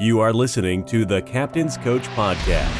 [0.00, 2.74] You are listening to the Captain's Coach Podcast,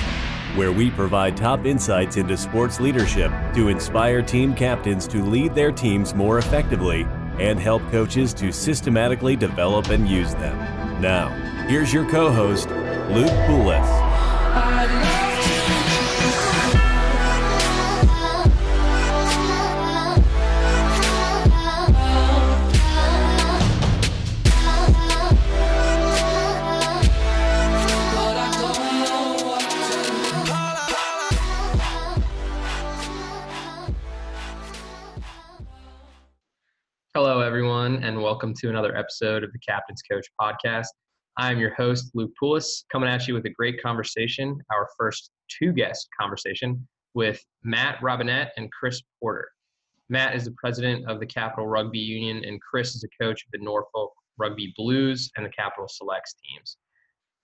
[0.56, 5.70] where we provide top insights into sports leadership to inspire team captains to lead their
[5.70, 7.06] teams more effectively
[7.38, 10.56] and help coaches to systematically develop and use them.
[11.02, 11.28] Now,
[11.68, 12.70] here's your co host,
[13.10, 14.09] Luke Poulos.
[38.50, 40.88] Welcome to another episode of the Captain's Coach podcast.
[41.36, 45.72] I'm your host, Luke Poulos, coming at you with a great conversation, our first two
[45.72, 49.48] guest conversation with Matt Robinette and Chris Porter.
[50.08, 53.52] Matt is the president of the Capital Rugby Union, and Chris is a coach of
[53.52, 56.76] the Norfolk Rugby Blues and the Capital Selects teams.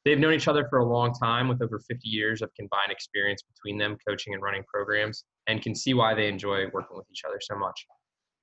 [0.04, 3.42] They've known each other for a long time with over 50 years of combined experience
[3.42, 7.22] between them coaching and running programs, and can see why they enjoy working with each
[7.24, 7.86] other so much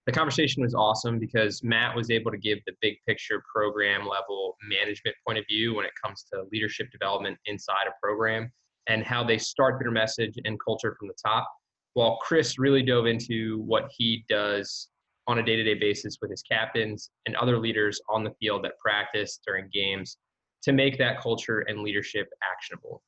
[0.06, 4.58] the conversation was awesome because Matt was able to give the big picture program level
[4.68, 8.52] management point of view when it comes to leadership development inside a program
[8.88, 11.50] and how they start their message and culture from the top.
[11.94, 14.90] While Chris really dove into what he does
[15.28, 18.66] on a day to day basis with his captains and other leaders on the field
[18.66, 20.18] that practice during games
[20.64, 23.02] to make that culture and leadership actionable.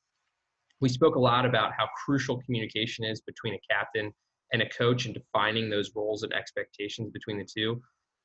[0.80, 4.12] We spoke a lot about how crucial communication is between a captain
[4.52, 7.80] and a coach and defining those roles and expectations between the two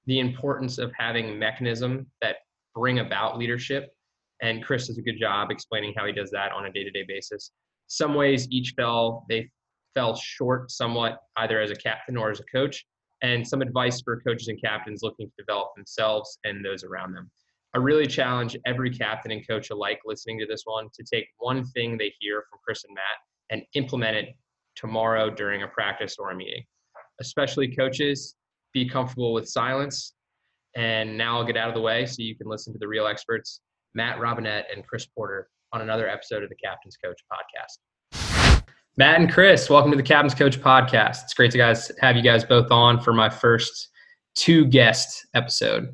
[0.08, 2.38] the importance of having mechanism that
[2.76, 3.90] bring about leadership.
[4.42, 7.52] And chris does a good job explaining how he does that on a day-to-day basis.
[7.88, 9.50] Some ways each fell they
[9.94, 12.86] fell short somewhat either as a captain or as a coach
[13.22, 17.30] and some advice for coaches and captains looking to develop themselves and those around them.
[17.76, 21.64] I really challenge every captain and coach alike listening to this one to take one
[21.64, 23.04] thing they hear from chris and matt
[23.50, 24.30] and implement it
[24.82, 26.64] tomorrow during a practice or a meeting.
[27.22, 28.36] Especially coaches,
[28.74, 30.14] be comfortable with silence.
[30.76, 33.06] And now I'll get out of the way so you can listen to the real
[33.06, 33.62] experts,
[33.94, 37.78] Matt Robinette and Chris Porter, on another episode of the Captain's Coach podcast.
[38.98, 41.24] Matt and Chris, welcome to the Captain's Coach podcast.
[41.24, 43.90] It's great to guys have you guys both on for my first
[44.36, 45.94] two guest episode.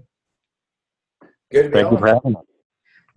[1.52, 2.44] Good to be Thank you for having us.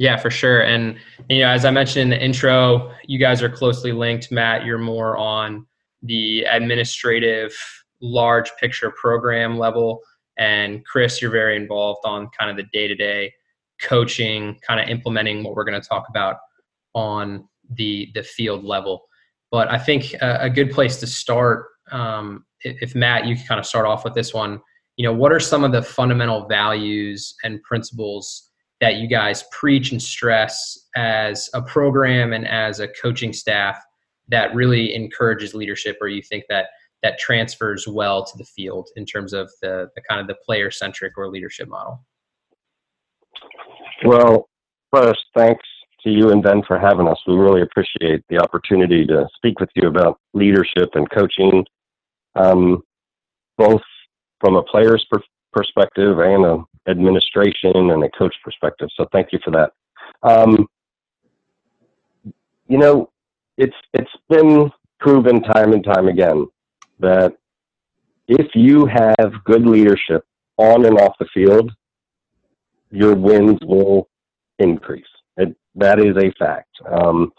[0.00, 0.62] Yeah, for sure.
[0.62, 0.96] And
[1.28, 4.32] you know, as I mentioned in the intro, you guys are closely linked.
[4.32, 5.66] Matt, you're more on
[6.02, 7.54] the administrative,
[8.00, 10.00] large picture program level,
[10.38, 13.30] and Chris, you're very involved on kind of the day-to-day
[13.82, 16.36] coaching, kind of implementing what we're going to talk about
[16.94, 17.46] on
[17.76, 19.02] the the field level.
[19.50, 23.44] But I think a, a good place to start, um, if, if Matt, you can
[23.46, 24.62] kind of start off with this one.
[24.96, 28.49] You know, what are some of the fundamental values and principles?
[28.80, 33.78] That you guys preach and stress as a program and as a coaching staff
[34.28, 36.66] that really encourages leadership or you think that
[37.02, 40.70] that transfers well to the field in terms of the, the kind of the player
[40.70, 42.04] centric or leadership model
[44.04, 44.48] Well,
[44.94, 45.66] first, thanks
[46.02, 47.18] to you and Ben for having us.
[47.26, 51.64] We really appreciate the opportunity to speak with you about leadership and coaching,
[52.34, 52.82] um,
[53.58, 53.82] both
[54.40, 58.88] from a player's per- perspective and a administration and a coach perspective.
[58.96, 59.72] So thank you for that.
[60.22, 60.66] Um,
[62.68, 63.10] you know,
[63.56, 66.46] it's it's been proven time and time again
[67.00, 67.32] that
[68.28, 70.24] if you have good leadership
[70.56, 71.72] on and off the field,
[72.90, 74.08] your wins will
[74.58, 75.04] increase.
[75.36, 76.68] It, that is a fact.
[76.88, 77.32] Um,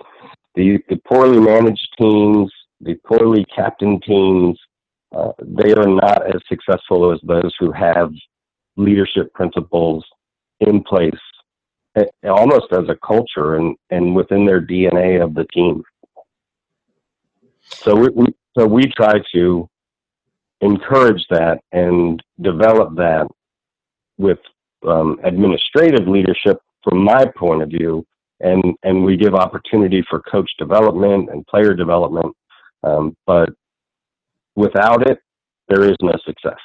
[0.56, 2.52] the, the poorly managed teams,
[2.82, 4.60] the poorly captained teams,
[5.16, 8.12] uh, they are not as successful as those who have
[8.78, 10.06] leadership principles
[10.60, 11.14] in place,
[11.96, 15.84] eh, almost as a culture and, and within their DNA of the team.
[17.64, 18.26] So we, we
[18.58, 19.70] so we try to
[20.60, 23.28] encourage that and develop that
[24.18, 24.40] with
[24.88, 28.06] um, administrative leadership from my point of view,
[28.40, 32.36] and and we give opportunity for coach development and player development,
[32.84, 33.50] um, but
[34.56, 35.20] without it,
[35.70, 36.60] there is no success.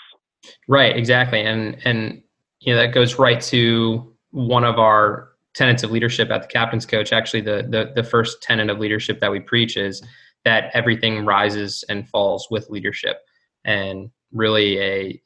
[0.69, 2.23] Right exactly and and
[2.61, 6.87] you know that goes right to one of our tenets of leadership at the captain's
[6.87, 7.13] coach.
[7.13, 10.03] Actually the the, the first tenet of leadership that we preach is
[10.45, 13.19] that everything rises and falls with leadership
[13.65, 15.23] and really a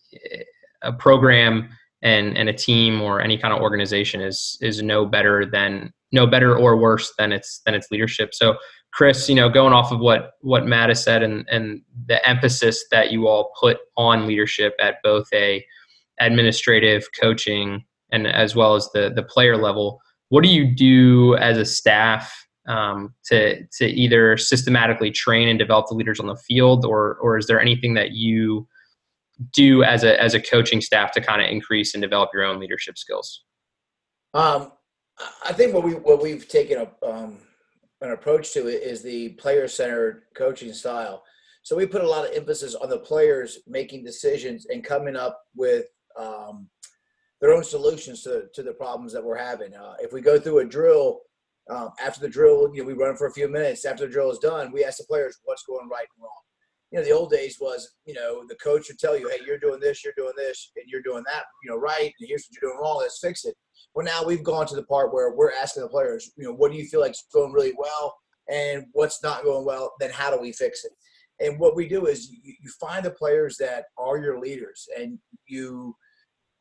[0.83, 1.69] a program
[2.03, 6.27] and and a team or any kind of organization is is no better than no
[6.27, 8.33] better or worse than its than its leadership.
[8.33, 8.57] So
[8.93, 12.85] chris you know going off of what what matt has said and and the emphasis
[12.91, 15.65] that you all put on leadership at both a
[16.21, 21.59] administrative coaching and as well as the the player level what do you do as
[21.59, 26.85] a staff um, to to either systematically train and develop the leaders on the field,
[26.85, 28.67] or or is there anything that you
[29.53, 32.61] do as a as a coaching staff to kind of increase and develop your own
[32.61, 33.43] leadership skills?
[34.35, 34.73] Um,
[35.45, 37.39] I think what we what we've taken a, um,
[38.01, 41.23] an approach to it is the player centered coaching style.
[41.63, 45.41] So we put a lot of emphasis on the players making decisions and coming up
[45.55, 45.87] with
[46.19, 46.69] um,
[47.41, 49.75] their own solutions to, to the problems that we're having.
[49.75, 51.21] Uh, if we go through a drill,
[51.69, 53.85] um, after the drill, you know, we run for a few minutes.
[53.85, 56.43] After the drill is done, we ask the players what's going right and wrong.
[56.91, 59.59] You know, the old days was, you know, the coach would tell you, hey, you're
[59.59, 62.61] doing this, you're doing this, and you're doing that, you know, right, and here's what
[62.61, 62.99] you're doing wrong.
[62.99, 63.55] Let's fix it.
[63.95, 66.73] Well, now we've gone to the part where we're asking the players, you know, what
[66.73, 68.17] do you feel like is going really well,
[68.49, 69.93] and what's not going well?
[70.01, 70.93] Then how do we fix it?
[71.39, 75.19] And what we do is you, you find the players that are your leaders, and
[75.47, 75.95] you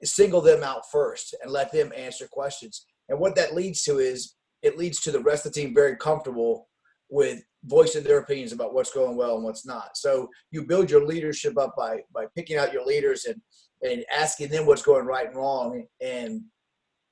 [0.04, 2.86] single them out first and let them answer questions.
[3.10, 5.98] And what that leads to is it leads to the rest of the team very
[5.98, 6.70] comfortable
[7.10, 9.98] with voicing their opinions about what's going well and what's not.
[9.98, 13.42] So you build your leadership up by by picking out your leaders and
[13.82, 16.42] and asking them what's going right and wrong and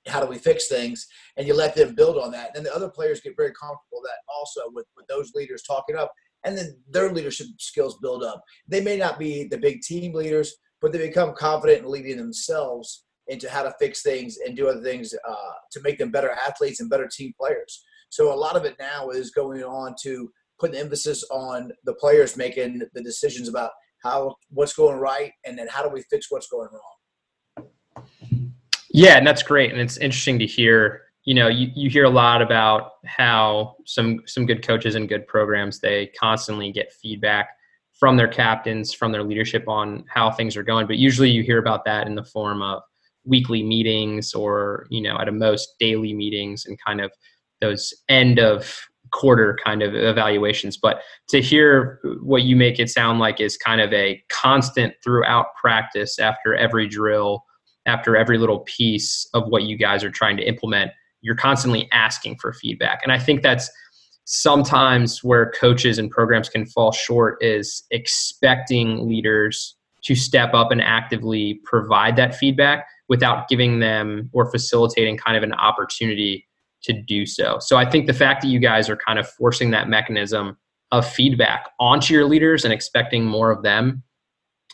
[0.08, 1.06] how do we fix things
[1.36, 4.20] and you let them build on that and the other players get very comfortable that
[4.34, 6.10] also with, with those leaders talking up
[6.46, 10.56] and then their leadership skills build up they may not be the big team leaders
[10.82, 14.82] but they become confident in leading themselves into how to fix things and do other
[14.82, 17.84] things uh, to make them better athletes and better team players.
[18.10, 21.94] So a lot of it now is going on to put an emphasis on the
[21.94, 23.72] players making the decisions about
[24.04, 27.68] how what's going right and then how do we fix what's going wrong.
[28.90, 31.04] Yeah, and that's great, and it's interesting to hear.
[31.26, 35.28] You know, you, you hear a lot about how some some good coaches and good
[35.28, 37.50] programs they constantly get feedback
[38.00, 40.88] from their captains, from their leadership on how things are going.
[40.88, 42.82] But usually you hear about that in the form of
[43.26, 47.12] weekly meetings or, you know, at a most daily meetings and kind of
[47.62, 50.78] those end of quarter kind of evaluations.
[50.78, 55.48] But to hear what you make it sound like is kind of a constant throughout
[55.60, 57.44] practice after every drill,
[57.86, 62.38] after every little piece of what you guys are trying to implement, you're constantly asking
[62.38, 63.00] for feedback.
[63.04, 63.70] And I think that's
[64.26, 70.82] sometimes where coaches and programs can fall short is expecting leaders to step up and
[70.82, 76.46] actively provide that feedback without giving them or facilitating kind of an opportunity
[76.84, 77.58] to do so.
[77.60, 80.58] So I think the fact that you guys are kind of forcing that mechanism
[80.92, 84.04] of feedback onto your leaders and expecting more of them,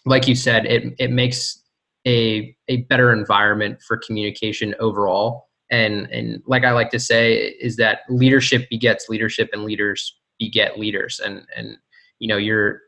[0.05, 1.61] like you said, it it makes
[2.05, 5.47] a a better environment for communication overall.
[5.71, 10.77] And and like I like to say is that leadership begets leadership and leaders beget
[10.77, 11.19] leaders.
[11.23, 11.77] And and
[12.19, 12.81] you know your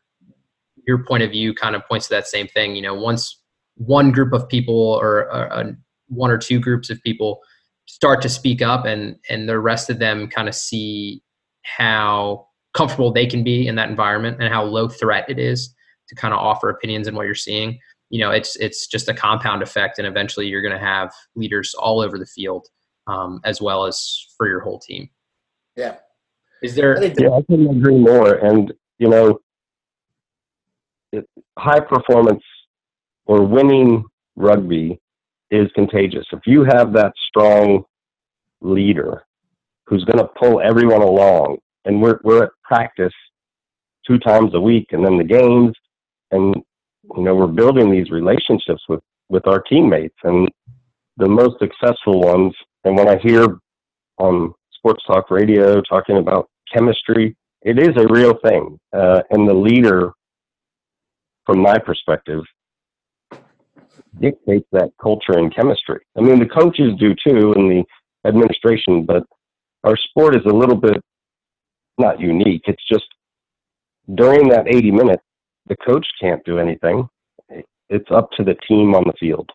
[0.87, 2.75] your point of view kind of points to that same thing.
[2.75, 3.41] You know once
[3.77, 5.77] one group of people or, or
[6.07, 7.41] one or two groups of people
[7.95, 11.21] start to speak up and and the rest of them kind of see
[11.63, 15.73] how comfortable they can be in that environment and how low threat it is
[16.09, 19.13] to kind of offer opinions and what you're seeing you know it's it's just a
[19.13, 22.67] compound effect and eventually you're going to have leaders all over the field
[23.07, 25.09] um, as well as for your whole team.
[25.75, 25.97] Yeah.
[26.63, 27.01] Is there?
[27.03, 28.35] Yeah, I couldn't agree more.
[28.35, 29.39] And you know,
[31.11, 31.25] it,
[31.59, 32.43] high performance
[33.25, 34.05] or winning
[34.35, 34.99] rugby
[35.51, 36.25] is contagious.
[36.31, 37.83] If you have that strong
[38.61, 39.23] leader
[39.85, 43.13] who's going to pull everyone along, and we're we're at practice
[44.07, 45.75] two times a week, and then the games,
[46.31, 46.55] and
[47.15, 50.49] you know we're building these relationships with with our teammates, and
[51.17, 52.53] the most successful ones
[52.85, 53.57] and when I hear
[54.19, 58.79] on sports talk radio talking about chemistry, it is a real thing.
[58.93, 60.11] Uh, and the leader,
[61.45, 62.43] from my perspective,
[64.19, 65.99] dictates that culture and chemistry.
[66.17, 67.83] I mean, the coaches do too, and the
[68.27, 69.23] administration, but
[69.83, 71.01] our sport is a little bit
[71.97, 72.63] not unique.
[72.65, 73.05] It's just
[74.13, 75.23] during that 80 minutes,
[75.67, 77.07] the coach can't do anything.
[77.89, 79.49] It's up to the team on the field.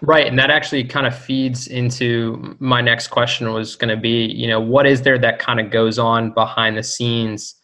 [0.00, 4.26] Right, and that actually kind of feeds into my next question was going to be,
[4.26, 7.54] you know, what is there that kind of goes on behind the scenes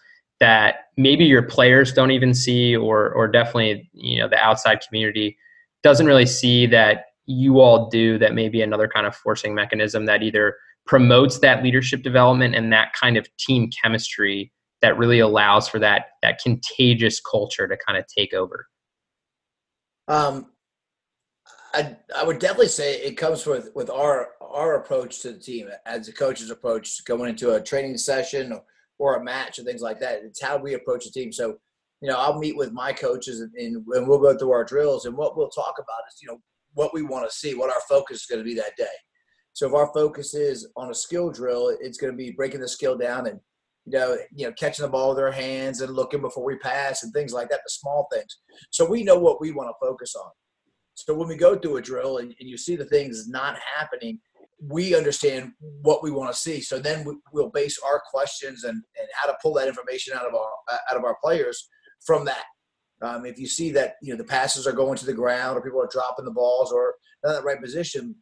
[0.41, 5.37] that maybe your players don't even see or or definitely, you know, the outside community
[5.83, 10.23] doesn't really see that you all do that maybe another kind of forcing mechanism that
[10.23, 15.79] either promotes that leadership development and that kind of team chemistry that really allows for
[15.79, 18.67] that that contagious culture to kind of take over.
[20.07, 20.47] Um,
[21.75, 25.69] I, I would definitely say it comes with with our our approach to the team
[25.85, 28.63] as a coach's approach going into a training session or,
[28.99, 30.23] or a match and things like that.
[30.25, 31.33] It's how we approach the team.
[31.33, 31.59] So,
[32.01, 35.17] you know, I'll meet with my coaches and, and we'll go through our drills and
[35.17, 36.39] what we'll talk about is you know
[36.75, 38.87] what we want to see, what our focus is going to be that day.
[39.53, 42.69] So if our focus is on a skill drill, it's going to be breaking the
[42.69, 43.41] skill down and
[43.87, 47.03] you know, you know, catching the ball with our hands and looking before we pass
[47.03, 48.39] and things like that, the small things.
[48.71, 50.31] So we know what we want to focus on.
[50.95, 54.21] So when we go through a drill and, and you see the things not happening,
[54.61, 56.61] we understand what we want to see.
[56.61, 60.27] So then we, will base our questions and, and how to pull that information out
[60.27, 60.51] of our
[60.91, 61.69] out of our players
[62.05, 62.45] from that.
[63.01, 65.63] Um, if you see that you know the passes are going to the ground or
[65.63, 68.17] people are dropping the balls or not in the right position,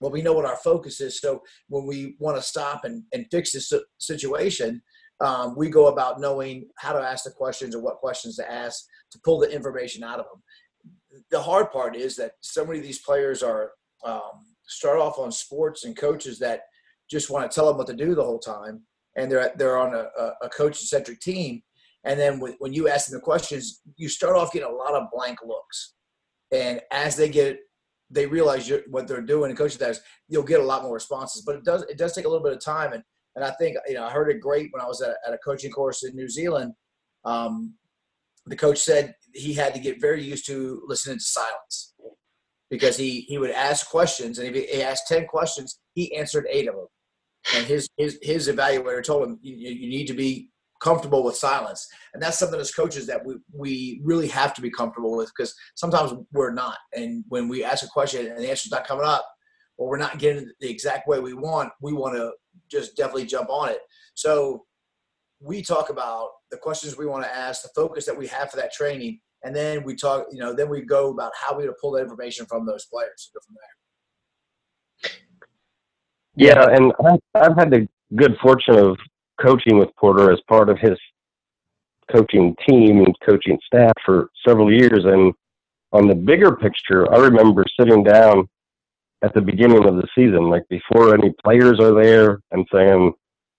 [0.00, 1.20] well, we know what our focus is.
[1.20, 4.82] So when we want to stop and, and fix this situation,
[5.20, 8.84] um, we go about knowing how to ask the questions or what questions to ask
[9.12, 11.22] to pull the information out of them.
[11.30, 13.72] The hard part is that so many of these players are
[14.04, 16.62] um, start off on sports and coaches that
[17.10, 18.82] just want to tell them what to do the whole time,
[19.16, 21.62] and they're they're on a, a coach centric team.
[22.04, 25.08] And then when you ask them the questions, you start off getting a lot of
[25.12, 25.94] blank looks.
[26.52, 27.58] And as they get
[28.08, 31.42] they realize what they're doing and coaching that, you'll get a lot more responses.
[31.44, 32.92] But it does it does take a little bit of time.
[32.92, 33.02] And
[33.34, 35.38] and I think you know I heard it great when I was at, at a
[35.38, 36.72] coaching course in New Zealand.
[37.24, 37.74] Um,
[38.46, 41.94] the coach said he had to get very used to listening to silence
[42.70, 46.68] because he he would ask questions and if he asked 10 questions he answered eight
[46.68, 46.86] of them
[47.54, 51.86] and his his his evaluator told him you, you need to be comfortable with silence.
[52.14, 55.54] And that's something as coaches that we we really have to be comfortable with because
[55.74, 56.78] sometimes we're not.
[56.94, 59.26] And when we ask a question and the answer's not coming up
[59.78, 62.32] or we're not getting the exact way we want we want to
[62.70, 63.78] just definitely jump on it.
[64.14, 64.64] So
[65.40, 68.56] we talk about the questions we want to ask the focus that we have for
[68.56, 71.74] that training and then we talk you know then we go about how we to
[71.80, 73.56] pull that information from those players go from
[75.02, 75.10] there.
[76.34, 76.92] Yeah and
[77.34, 78.96] i've had the good fortune of
[79.40, 80.98] coaching with porter as part of his
[82.10, 85.04] coaching team and coaching staff for several years.
[85.04, 85.34] And
[85.92, 88.48] on the bigger picture i remember sitting down
[89.22, 93.12] at the beginning of the season like before any players are there and saying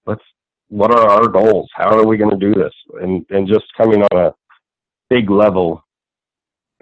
[0.05, 0.23] let's
[0.69, 1.69] what are our goals?
[1.73, 2.73] How are we going to do this?
[3.01, 4.33] And and just coming on a
[5.09, 5.83] big level.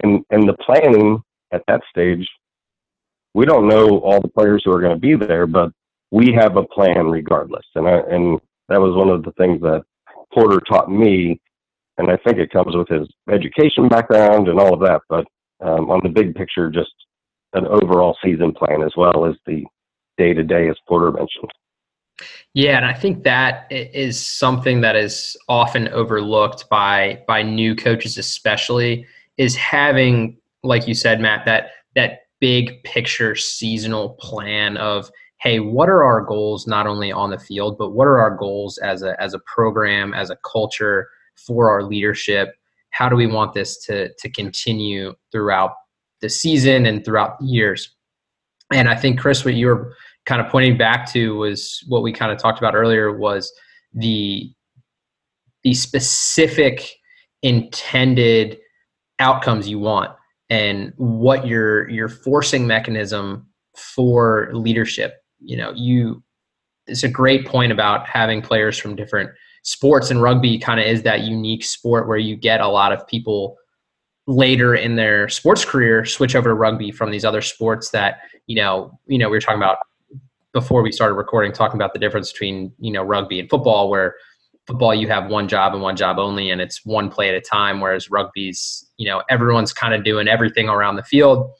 [0.02, 2.28] And and the planning at that stage,
[3.34, 5.70] we don't know all the players who are going to be there, but
[6.10, 7.64] we have a plan regardless.
[7.74, 9.84] And I, and that was one of the things that
[10.32, 11.40] Porter taught me,
[11.98, 15.02] and I think it comes with his education background and all of that.
[15.08, 15.26] But
[15.60, 16.92] um, on the big picture, just
[17.54, 19.64] an overall season plan as well as the
[20.18, 21.50] day to day, as Porter mentioned.
[22.54, 28.16] Yeah, and I think that is something that is often overlooked by by new coaches,
[28.16, 29.06] especially,
[29.36, 35.88] is having, like you said, Matt, that that big picture seasonal plan of hey, what
[35.88, 39.20] are our goals not only on the field, but what are our goals as a
[39.20, 42.54] as a program, as a culture for our leadership?
[42.90, 45.72] How do we want this to to continue throughout
[46.22, 47.94] the season and throughout the years?
[48.72, 49.94] And I think Chris, what you were
[50.26, 53.52] kind of pointing back to was what we kind of talked about earlier was
[53.94, 54.52] the
[55.62, 56.90] the specific
[57.42, 58.58] intended
[59.18, 60.10] outcomes you want
[60.50, 65.14] and what your your forcing mechanism for leadership.
[65.40, 66.22] You know you
[66.86, 69.30] it's a great point about having players from different
[69.62, 73.04] sports and rugby kind of is that unique sport where you get a lot of
[73.08, 73.56] people
[74.28, 78.56] later in their sports career switch over to rugby from these other sports that you
[78.56, 79.78] know you know we were talking about
[80.56, 84.14] before we started recording talking about the difference between you know rugby and football where
[84.66, 87.42] football you have one job and one job only and it's one play at a
[87.42, 91.50] time whereas rugby's you know everyone's kind of doing everything around the field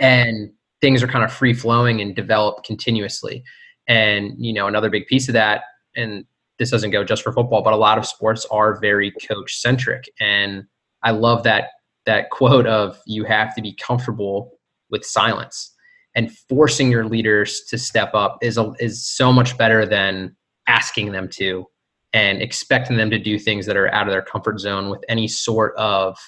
[0.00, 3.44] and things are kind of free flowing and develop continuously.
[3.86, 5.62] And you know another big piece of that
[5.94, 6.24] and
[6.58, 10.10] this doesn't go just for football but a lot of sports are very coach centric
[10.20, 10.64] and
[11.04, 11.68] i love that
[12.04, 14.58] that quote of you have to be comfortable
[14.90, 15.74] with silence
[16.18, 20.34] and forcing your leaders to step up is a, is so much better than
[20.66, 21.64] asking them to
[22.12, 25.28] and expecting them to do things that are out of their comfort zone with any
[25.28, 26.18] sort of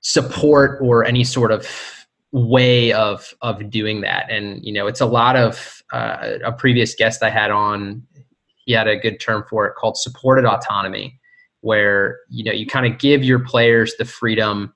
[0.00, 1.66] support or any sort of
[2.32, 4.30] way of of doing that.
[4.30, 8.02] And you know it's a lot of uh, a previous guest i had on
[8.66, 11.18] he had a good term for it called supported autonomy
[11.62, 14.74] where you know you kind of give your players the freedom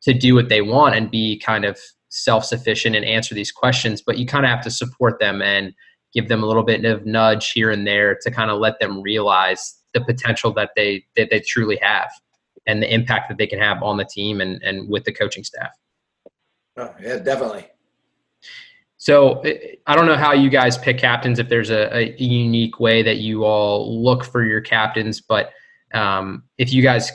[0.00, 1.78] to do what they want and be kind of
[2.10, 5.74] self-sufficient and answer these questions but you kind of have to support them and
[6.12, 9.02] give them a little bit of nudge here and there to kind of let them
[9.02, 12.10] realize the potential that they that they truly have
[12.66, 15.44] and the impact that they can have on the team and and with the coaching
[15.44, 15.70] staff.
[16.76, 17.66] Oh, yeah definitely.
[18.98, 19.42] So
[19.86, 23.18] I don't know how you guys pick captains if there's a, a unique way that
[23.18, 25.52] you all look for your captains, but
[25.94, 27.12] um, if you guys,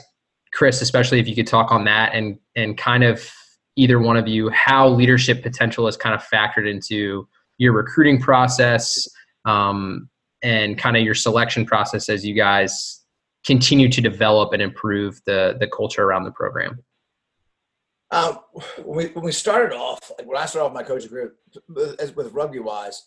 [0.54, 3.30] Chris, especially if you could talk on that and and kind of
[3.76, 7.28] either one of you how leadership potential is kind of factored into
[7.58, 9.08] your recruiting process
[9.44, 10.08] um,
[10.42, 13.04] and kind of your selection process as you guys
[13.44, 16.82] continue to develop and improve the the culture around the program?
[18.10, 18.38] Um,
[18.84, 21.34] when, we, when we started off, like when I started off my coaching career,
[21.98, 23.06] as with rugby wise,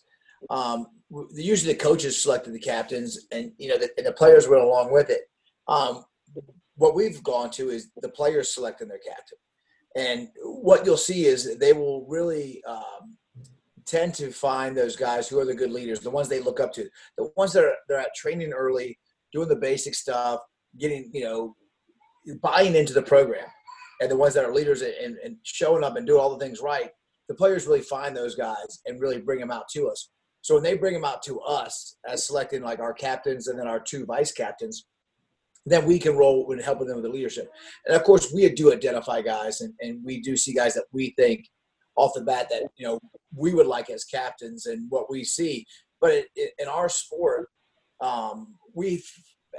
[0.50, 0.86] um,
[1.32, 4.92] usually the coaches selected the captains, and you know, the, and the players went along
[4.92, 5.22] with it.
[5.66, 6.04] Um,
[6.74, 9.38] what we've gone to is the players selecting their captain,
[9.96, 13.16] and what you'll see is they will really um,
[13.86, 16.72] tend to find those guys who are the good leaders, the ones they look up
[16.74, 18.98] to, the ones that are they're at training early,
[19.32, 20.40] doing the basic stuff,
[20.78, 21.56] getting you know,
[22.42, 23.46] buying into the program
[24.00, 26.60] and the ones that are leaders and, and showing up and do all the things
[26.60, 26.90] right,
[27.28, 30.10] the players really find those guys and really bring them out to us.
[30.42, 33.66] So when they bring them out to us as selecting like our captains and then
[33.66, 34.86] our two vice captains,
[35.70, 37.50] then we can roll with helping them with the leadership.
[37.86, 41.14] And of course, we do identify guys and, and we do see guys that we
[41.18, 41.48] think
[41.96, 43.00] off the bat that, you know,
[43.34, 45.66] we would like as captains and what we see.
[46.00, 47.48] But it, it, in our sport,
[48.00, 49.02] um, we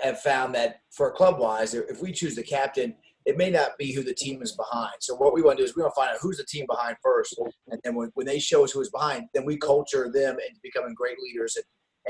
[0.01, 3.94] have found that for club wise, if we choose the captain– it may not be
[3.94, 4.94] who the team is behind.
[5.01, 6.66] So what we want to do is we want to find out who's the team
[6.68, 10.38] behind first, and then when, when they show us who's behind, then we culture them
[10.39, 11.66] into becoming great leaders and,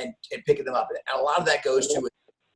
[0.05, 0.87] and and picking them up.
[0.89, 2.07] And a lot of that goes to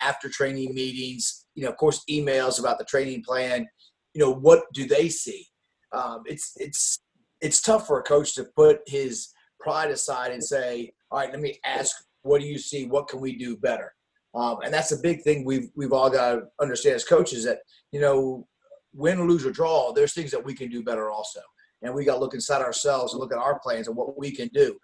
[0.03, 1.45] after training meetings.
[1.55, 3.67] You know, of course, emails about the training plan.
[4.13, 5.47] You know, what do they see?
[5.91, 6.99] Um, it's it's
[7.41, 9.29] it's tough for a coach to put his
[9.59, 12.85] pride aside and say, "All right, let me ask, what do you see?
[12.85, 13.93] What can we do better?"
[14.35, 17.59] Um, and that's a big thing we've we've all got to understand as coaches that
[17.91, 18.47] you know
[18.93, 21.39] win, lose, or draw, there's things that we can do better also.
[21.81, 24.31] And we got to look inside ourselves and look at our plans and what we
[24.31, 24.77] can do.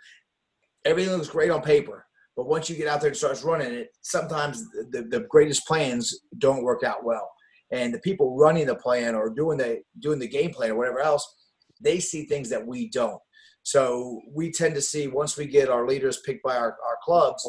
[0.85, 2.05] Everything looks great on paper,
[2.39, 6.22] but once you get out there and starts running it, sometimes the, the greatest plans
[6.38, 7.29] don't work out well.
[7.74, 11.01] And the people running the plan or doing the doing the game plan or whatever
[11.01, 11.27] else,
[11.81, 13.19] they see things that we don't.
[13.63, 17.46] So we tend to see once we get our leaders picked by our, our clubs,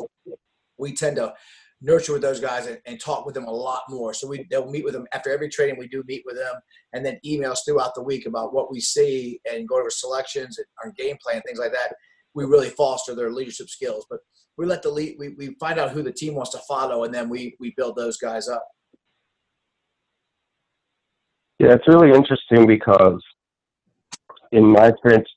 [0.76, 1.35] we tend to
[1.80, 4.12] nurture with those guys and, and, talk with them a lot more.
[4.12, 5.79] So we they'll meet with them after every training.
[5.79, 6.57] We do meet with them,
[6.94, 10.66] and then emails throughout the week about what we see and go over selections and
[10.83, 11.94] our game plan, things like that.
[12.35, 14.21] We really foster their leadership skills, but
[14.57, 15.16] we let the lead.
[15.19, 17.97] We, we find out who the team wants to follow, and then we we build
[17.97, 18.64] those guys up.
[21.59, 23.23] Yeah, it's really interesting because
[24.53, 25.29] in my experience,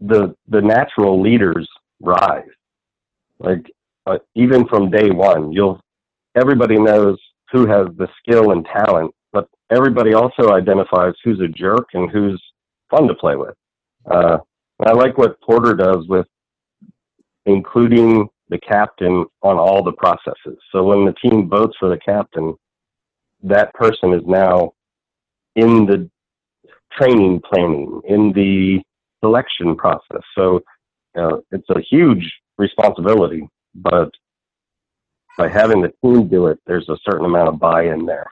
[0.00, 1.68] the the natural leaders
[2.00, 2.44] rise.
[3.38, 3.70] Like
[4.06, 5.80] uh, even from day one, you'll
[6.36, 7.18] everybody knows
[7.50, 12.42] who has the skill and talent, but everybody also identifies who's a jerk and who's
[12.90, 13.54] fun to play with.
[14.10, 14.38] Uh,
[14.84, 16.26] I like what Porter does with
[17.46, 20.58] including the captain on all the processes.
[20.70, 22.54] So when the team votes for the captain,
[23.42, 24.72] that person is now
[25.56, 26.10] in the
[26.92, 28.82] training planning, in the
[29.22, 30.22] selection process.
[30.36, 30.60] So
[31.16, 34.10] uh, it's a huge responsibility but
[35.36, 38.30] by having the team do it, there's a certain amount of buy-in there.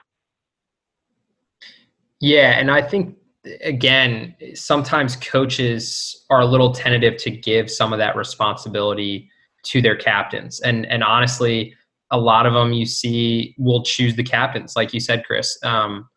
[2.20, 3.16] Yeah, and I think
[3.62, 9.30] again, sometimes coaches are a little tentative to give some of that responsibility
[9.64, 11.74] to their captains, and and honestly,
[12.10, 15.58] a lot of them you see will choose the captains, like you said, Chris.
[15.62, 16.08] Um,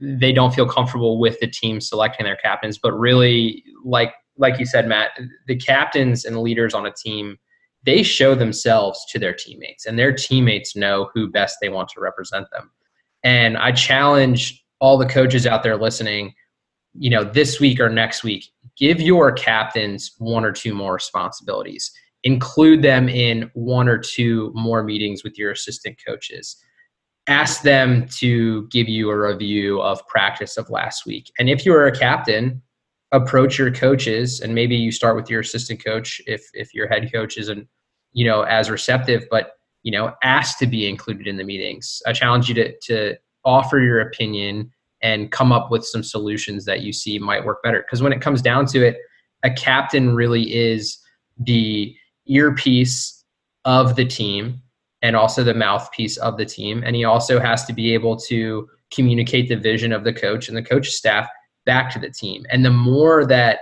[0.00, 4.66] they don't feel comfortable with the team selecting their captains, but really, like like you
[4.66, 5.10] said, Matt,
[5.46, 7.38] the captains and leaders on a team
[7.84, 12.00] they show themselves to their teammates and their teammates know who best they want to
[12.00, 12.70] represent them.
[13.22, 16.34] And I challenge all the coaches out there listening,
[16.94, 21.90] you know, this week or next week, give your captains one or two more responsibilities.
[22.24, 26.56] Include them in one or two more meetings with your assistant coaches.
[27.26, 31.30] Ask them to give you a review of practice of last week.
[31.38, 32.62] And if you're a captain,
[33.12, 37.10] approach your coaches and maybe you start with your assistant coach if if your head
[37.12, 37.66] coach isn't
[38.12, 42.12] you know as receptive but you know ask to be included in the meetings i
[42.12, 44.70] challenge you to to offer your opinion
[45.02, 48.20] and come up with some solutions that you see might work better because when it
[48.20, 48.98] comes down to it
[49.42, 50.98] a captain really is
[51.38, 51.94] the
[52.26, 53.24] earpiece
[53.64, 54.60] of the team
[55.02, 58.68] and also the mouthpiece of the team and he also has to be able to
[58.90, 61.28] communicate the vision of the coach and the coach staff
[61.66, 62.44] back to the team.
[62.50, 63.60] And the more that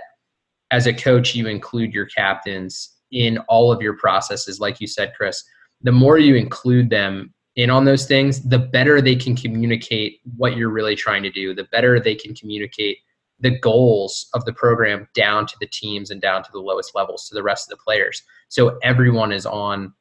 [0.71, 5.13] as a coach you include your captains in all of your processes, like you said,
[5.15, 5.43] Chris,
[5.81, 10.55] the more you include them in on those things, the better they can communicate what
[10.55, 12.97] you're really trying to do, the better they can communicate
[13.39, 17.27] the goals of the program down to the teams and down to the lowest levels
[17.27, 18.23] to the rest of the players.
[18.49, 19.93] So everyone is on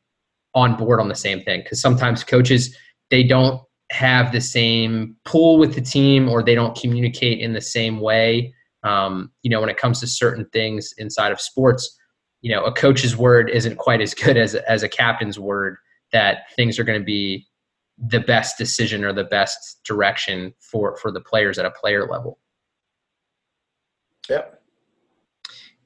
[0.54, 2.76] on board on the same thing because sometimes coaches
[3.10, 7.60] they don't have the same pull with the team or they don't communicate in the
[7.60, 8.52] same way.
[8.82, 11.98] Um, you know, when it comes to certain things inside of sports,
[12.40, 15.76] you know a coach's word isn't quite as good as as a captain's word
[16.12, 17.46] that things are going to be
[17.98, 22.38] the best decision or the best direction for for the players at a player level.
[24.28, 24.62] Yep.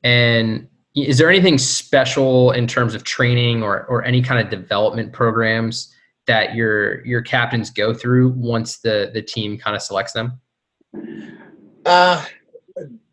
[0.05, 5.13] And is there anything special in terms of training or or any kind of development
[5.13, 5.95] programs
[6.27, 10.41] that your your captains go through once the the team kind of selects them?
[11.87, 12.25] Uh,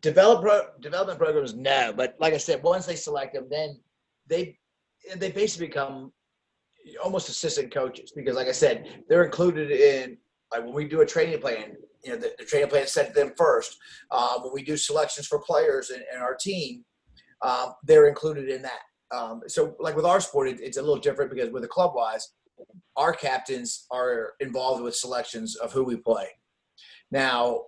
[0.00, 1.92] develop pro- development programs, no.
[1.96, 3.80] But like I said, once they select them, then
[4.26, 4.58] they
[5.16, 6.12] they basically become
[7.02, 10.16] almost assistant coaches because, like I said, they're included in
[10.52, 11.76] like when we do a training plan.
[12.04, 13.76] You know, the, the training plan is set to them first.
[14.10, 16.84] Um, when we do selections for players in, in our team,
[17.42, 18.80] um, they're included in that.
[19.14, 21.92] Um, so, like with our sport, it, it's a little different because with the club
[21.94, 22.32] wise,
[22.96, 26.28] our captains are involved with selections of who we play.
[27.10, 27.62] Now,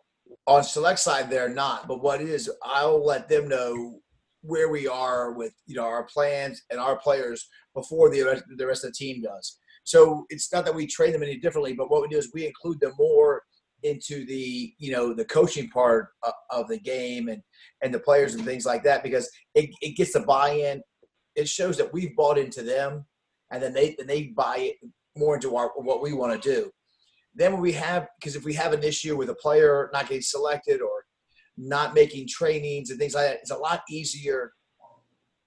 [0.47, 1.89] on select side, they're not.
[1.89, 4.02] But what is, I'll let them know
[4.43, 8.67] where we are with you know our plans and our players before the rest, the
[8.67, 9.59] rest of the team does.
[9.85, 12.47] So it's not that we train them any differently, but what we do is we
[12.47, 13.43] include them more
[13.83, 16.09] into the you know the coaching part
[16.51, 17.43] of the game and
[17.83, 20.83] and the players and things like that because it, it gets the buy-in.
[21.35, 23.07] It shows that we've bought into them,
[23.51, 24.77] and then they and they buy it
[25.17, 26.71] more into our what we want to do.
[27.35, 30.23] Then when we have because if we have an issue with a player not getting
[30.23, 31.05] selected or
[31.57, 34.53] not making trainings and things like that, it's a lot easier.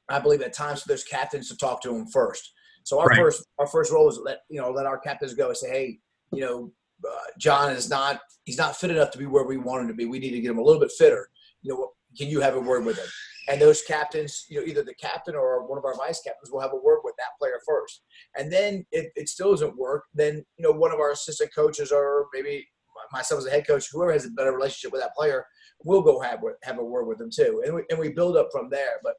[0.10, 2.54] I believe at times for those captains to talk to them first.
[2.84, 3.18] So our right.
[3.18, 6.00] first our first role is let you know let our captains go and say, hey,
[6.32, 6.72] you know,
[7.08, 9.94] uh, John is not he's not fit enough to be where we want him to
[9.94, 10.06] be.
[10.06, 11.28] We need to get him a little bit fitter.
[11.63, 13.08] You know, can you have a word with him?
[13.48, 16.62] And those captains, you know, either the captain or one of our vice captains will
[16.62, 18.02] have a word with that player first.
[18.36, 21.91] And then if it still doesn't work, then you know one of our assistant coaches
[21.91, 22.68] or maybe
[23.12, 25.46] myself as a head coach, whoever has a better relationship with that player,
[25.84, 27.62] will go have have a word with them too.
[27.65, 29.00] And we, and we build up from there.
[29.04, 29.15] But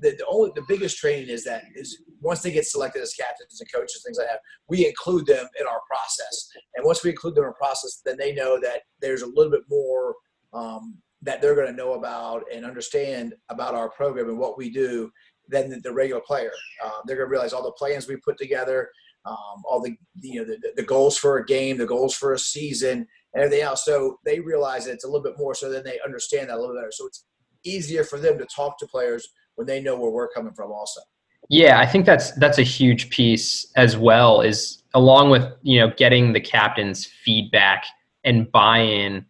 [0.00, 3.60] the, the only the biggest training is that is once they get selected as captains
[3.60, 6.48] and coaches, things like that, we include them in our process.
[6.76, 9.50] And once we include them in our process, then they know that there's a little
[9.50, 10.14] bit more
[10.52, 14.70] um, that they're going to know about and understand about our program and what we
[14.70, 15.10] do
[15.48, 16.52] than the, the regular player.
[16.84, 18.88] Um, they're going to realize all the plans we put together,
[19.28, 22.38] um, all the you know the, the goals for a game, the goals for a
[22.38, 23.84] season, and everything else.
[23.84, 26.60] So they realize that it's a little bit more, so then they understand that a
[26.60, 26.92] little better.
[26.92, 27.24] So it's
[27.64, 31.00] easier for them to talk to players when they know where we're coming from, also.
[31.48, 34.40] Yeah, I think that's that's a huge piece as well.
[34.40, 37.84] Is along with you know getting the captain's feedback
[38.24, 39.24] and buy-in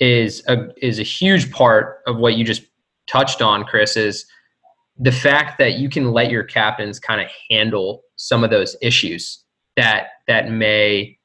[0.00, 2.62] is a is a huge part of what you just
[3.06, 3.96] touched on, Chris.
[3.96, 4.26] Is
[4.98, 9.44] the fact that you can let your captains kind of handle some of those issues
[9.76, 11.18] that that may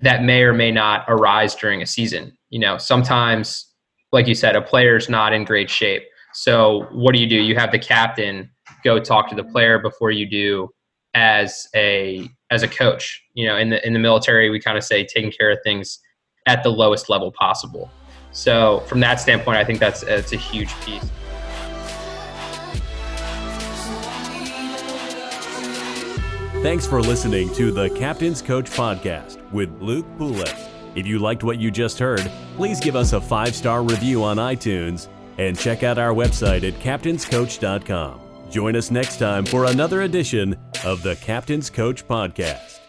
[0.00, 2.32] that may or may not arise during a season.
[2.48, 3.66] You know, sometimes,
[4.10, 6.04] like you said, a player's not in great shape.
[6.32, 7.36] So what do you do?
[7.36, 8.50] You have the captain
[8.82, 10.70] go talk to the player before you do
[11.12, 13.22] as a as a coach.
[13.34, 15.98] You know, in the in the military, we kind of say taking care of things
[16.46, 17.90] at the lowest level possible.
[18.32, 21.04] So from that standpoint, I think that's it's a huge piece.
[26.62, 30.68] Thanks for listening to the Captain's Coach Podcast with Luke Poulos.
[30.94, 34.36] If you liked what you just heard, please give us a five star review on
[34.36, 38.20] iTunes and check out our website at captainscoach.com.
[38.50, 42.80] Join us next time for another edition of the Captain's Coach Podcast.